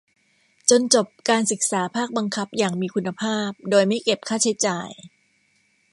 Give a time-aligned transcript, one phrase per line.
[0.69, 4.89] จนจบการศึกษาภาคบังคับอย่างมีคุณภาพ โดยไม่เก็บค่าใช้จ่าย